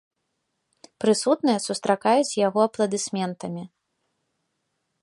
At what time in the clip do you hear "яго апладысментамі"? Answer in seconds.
2.47-3.63